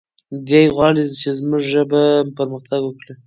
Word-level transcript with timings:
دی 0.47 0.63
غواړي 0.75 1.03
چې 1.21 1.29
زموږ 1.39 1.63
ژبه 1.71 2.03
پرمختګ 2.37 2.81
وکړي. 2.85 3.13